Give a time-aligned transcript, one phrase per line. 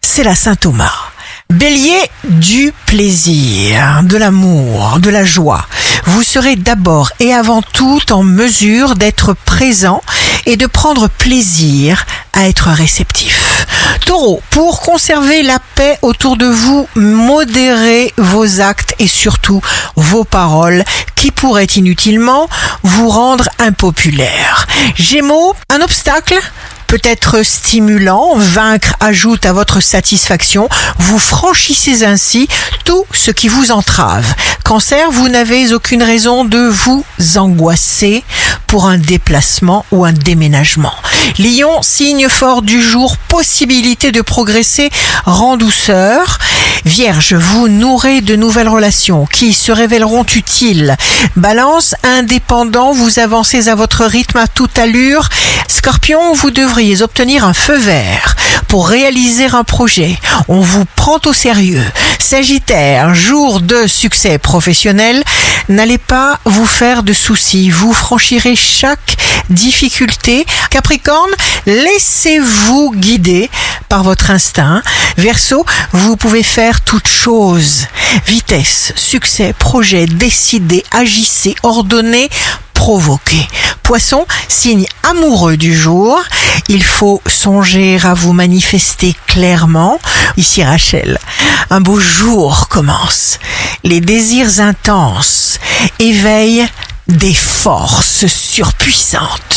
[0.00, 0.92] c'est la Saint Thomas.
[1.50, 5.66] Bélier, du plaisir, de l'amour, de la joie.
[6.06, 10.02] Vous serez d'abord et avant tout en mesure d'être présent
[10.46, 13.66] et de prendre plaisir à être réceptif.
[14.06, 19.60] Taureau, pour conserver la paix autour de vous, modérez vos actes et surtout
[19.96, 20.84] vos paroles
[21.14, 22.48] qui pourraient inutilement
[22.82, 24.66] vous rendre impopulaire.
[24.94, 26.38] Gémeaux, un obstacle
[26.90, 32.48] peut être stimulant, vaincre ajoute à votre satisfaction, vous franchissez ainsi
[32.84, 34.34] tout ce qui vous entrave.
[34.64, 37.04] Cancer, vous n'avez aucune raison de vous
[37.36, 38.24] angoisser
[38.66, 40.94] pour un déplacement ou un déménagement.
[41.38, 44.90] Lion, signe fort du jour, possibilité de progresser,
[45.24, 46.38] rend douceur.
[46.84, 50.96] Vierge, vous nourrez de nouvelles relations qui se révéleront utiles.
[51.36, 55.28] Balance, indépendant, vous avancez à votre rythme à toute allure.
[55.68, 58.34] Scorpion, vous devriez obtenir un feu vert
[58.68, 60.18] pour réaliser un projet.
[60.48, 61.84] On vous prend au sérieux.
[62.18, 65.22] Sagittaire, jour de succès professionnel,
[65.68, 67.70] n'allez pas vous faire de soucis.
[67.70, 69.16] Vous franchirez chaque
[69.50, 70.46] difficulté.
[70.70, 71.30] Capricorne,
[71.66, 73.50] laissez-vous guider
[73.90, 74.82] par votre instinct.
[75.18, 77.86] Verseau, vous pouvez faire toute chose.
[78.26, 82.30] Vitesse, succès, projet, décider, agissez, ordonnez,
[82.72, 83.46] provoquer.
[83.82, 86.22] Poisson, signe amoureux du jour.
[86.68, 89.98] Il faut songer à vous manifester clairement.
[90.36, 91.18] Ici Rachel,
[91.68, 93.40] un beau jour commence.
[93.82, 95.58] Les désirs intenses
[95.98, 96.68] éveillent
[97.08, 99.49] des forces surpuissantes.